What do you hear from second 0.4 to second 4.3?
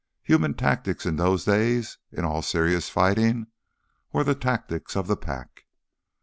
tactics in those days, in all serious fighting, were